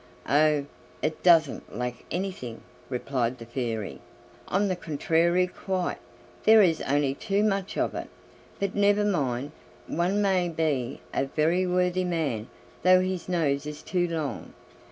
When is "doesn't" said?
1.21-1.77